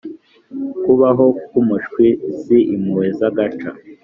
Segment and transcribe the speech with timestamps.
[0.83, 2.05] kubaho kumushwi
[2.41, 3.69] si impuhwe za gaca